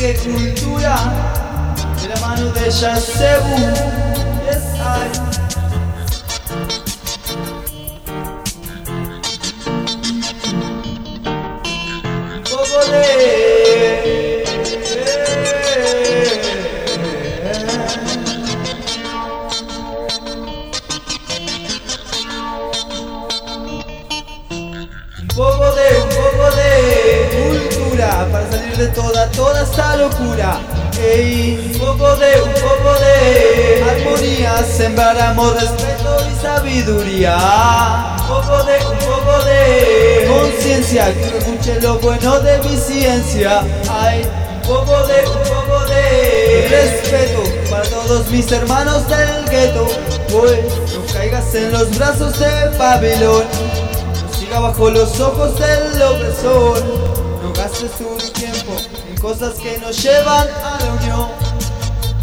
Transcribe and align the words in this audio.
de 0.00 0.14
cultura 0.14 0.96
de 2.00 2.08
la 2.08 2.16
mano 2.20 2.50
de 2.52 2.70
Yasebu. 2.70 3.56
Yes, 4.46 4.64
I. 4.78 5.10
Un 25.18 25.26
poco 25.28 25.66
de 25.74 25.88
Un 26.02 26.29
cultura 28.20 28.26
para 28.26 28.50
salir 28.50 28.76
de 28.76 28.88
toda, 28.88 29.30
toda 29.30 29.62
esta 29.62 29.96
locura. 29.96 30.58
Ey, 31.00 31.72
un 31.74 31.78
poco 31.78 32.16
de, 32.16 32.42
un 32.42 32.52
poco 32.54 32.94
de 33.00 33.84
armonía, 33.90 34.64
sembramos 34.64 35.54
respeto 35.60 36.16
y 36.30 36.42
sabiduría. 36.42 37.36
Un 38.20 38.26
poco 38.26 38.62
de, 38.64 38.76
un 38.86 38.98
poco 38.98 39.44
de 39.44 40.28
conciencia, 40.28 41.12
que 41.14 41.38
escuche 41.38 41.80
lo 41.80 41.98
bueno 41.98 42.40
de 42.40 42.58
mi 42.58 42.76
ciencia. 42.76 43.62
Ay, 43.88 44.26
un 44.54 44.62
poco 44.62 45.06
de, 45.06 45.26
un 45.26 45.42
poco 45.42 45.84
de 45.86 46.68
respeto 46.68 47.42
para 47.70 47.84
todos 47.84 48.28
mis 48.30 48.50
hermanos 48.52 49.08
del 49.08 49.48
gueto. 49.48 49.86
Pues 50.30 50.60
no 50.92 51.12
caigas 51.12 51.54
en 51.54 51.72
los 51.72 51.96
brazos 51.96 52.38
de 52.38 52.78
Babilón. 52.78 53.44
No 54.22 54.38
siga 54.38 54.60
bajo 54.60 54.90
los 54.90 55.18
ojos 55.18 55.58
del 55.58 56.02
opresor. 56.02 57.29
No 57.50 57.56
gastes 57.56 57.90
tu 57.98 58.16
tiempo 58.32 58.76
en 59.10 59.20
cosas 59.20 59.54
que 59.54 59.76
nos 59.78 60.00
llevan 60.00 60.46
a 60.62 60.78
la 60.78 60.92
unión. 60.92 61.28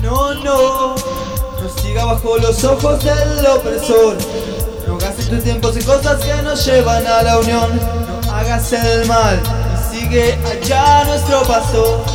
No, 0.01 0.33
no. 0.35 0.95
No 0.95 1.81
siga 1.81 2.05
bajo 2.05 2.37
los 2.37 2.63
ojos 2.63 3.03
del 3.03 3.45
opresor. 3.45 4.15
No 4.87 4.97
gastes 4.97 5.27
tu 5.27 5.37
tiempo 5.39 5.69
en 5.69 5.83
cosas 5.83 6.23
que 6.23 6.33
nos 6.43 6.65
llevan 6.65 7.05
a 7.05 7.23
la 7.23 7.39
unión. 7.39 7.77
No 8.25 8.33
hagas 8.33 8.71
el 8.71 9.05
mal 9.05 9.37
y 9.91 9.97
sigue 9.97 10.39
allá 10.49 11.03
nuestro 11.03 11.43
paso. 11.43 12.05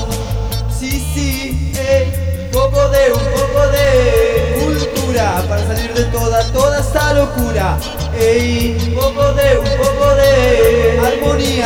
Sí, 0.80 1.06
sí, 1.14 1.74
ey, 1.76 2.46
un 2.46 2.50
poco 2.50 2.88
de, 2.88 3.12
un 3.12 3.24
poco 3.34 3.66
de 3.72 4.64
cultura 4.64 5.44
para 5.50 5.66
salir 5.66 5.92
de 5.92 6.04
toda, 6.04 6.42
toda 6.50 6.80
esta 6.80 7.12
locura. 7.12 7.76
Ey, 8.18 8.82
un 8.88 8.94
poco 8.94 9.34
de, 9.34 9.58
un 9.58 9.84
poco 9.84 10.14
de 10.14 10.91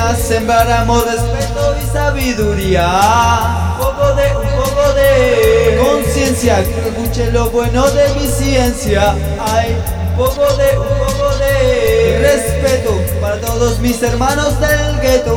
armonía, 0.06 0.26
sembrar 0.26 0.70
amor, 0.70 1.04
respeto 1.04 1.76
y 1.80 1.92
sabiduría. 1.92 3.76
Un 3.78 3.86
poco 3.86 4.14
de, 4.14 4.36
un 4.36 4.64
poco 4.64 4.92
de 4.94 5.78
conciencia, 5.82 6.64
que 6.64 6.88
escuche 6.88 7.30
lo 7.32 7.50
bueno 7.50 7.86
de 7.90 8.08
mi 8.14 8.26
ciencia. 8.26 9.14
Ay, 9.40 9.76
un 10.10 10.16
poco 10.16 10.46
de, 10.56 10.78
un 10.78 10.86
poco 10.86 11.36
de 11.38 12.18
respeto 12.20 13.00
para 13.20 13.40
todos 13.40 13.78
mis 13.80 14.02
hermanos 14.02 14.58
del 14.60 15.00
gueto. 15.00 15.34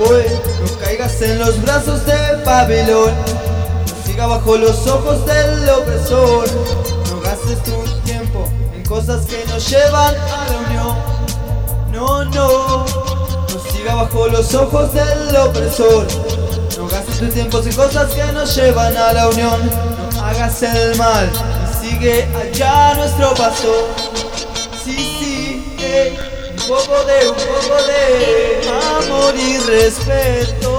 Uy, 0.00 0.24
no 0.60 0.78
caigas 0.78 1.20
en 1.22 1.38
los 1.38 1.60
brazos 1.62 2.04
de 2.06 2.42
Babilón. 2.44 3.12
No 3.12 4.06
siga 4.06 4.26
bajo 4.26 4.56
los 4.56 4.86
ojos 4.86 5.24
del 5.26 5.68
opresor. 5.70 6.46
No 7.10 7.20
gastes 7.20 7.62
tu 7.62 7.82
tiempo 8.04 8.48
en 8.74 8.84
cosas 8.84 9.26
que 9.26 9.44
nos 9.46 9.68
llevan 9.68 10.14
a 10.14 10.50
la 10.50 10.58
unión. 10.58 10.71
Siga 13.82 13.94
bajo 13.96 14.28
los 14.28 14.54
ojos 14.54 14.94
del 14.94 15.36
opresor. 15.36 16.06
No 16.78 16.86
gastes 16.88 17.18
tu 17.18 17.28
tiempo 17.28 17.60
en 17.60 17.72
cosas 17.74 18.12
que 18.14 18.24
nos 18.32 18.54
llevan 18.54 18.96
a 18.96 19.12
la 19.12 19.28
unión. 19.28 19.60
No 20.14 20.24
hagas 20.24 20.62
el 20.62 20.96
mal 20.96 21.28
y 21.28 21.88
sigue 21.88 22.28
allá 22.34 22.94
nuestro 22.94 23.34
paso. 23.34 23.88
Sí, 24.84 24.96
sí, 25.18 25.64
un 26.50 26.56
poco 26.68 27.04
de, 27.04 27.28
un 27.28 27.34
poco 27.34 27.76
de 27.86 28.70
amor 29.04 29.34
y 29.36 29.58
respeto. 29.58 30.72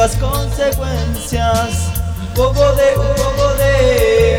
Nuevas 0.00 0.16
consecuencias. 0.16 1.90
Un 2.22 2.28
poco 2.34 2.72
de, 2.72 2.96
un 2.96 3.14
poco 3.16 3.54
de 3.58 4.29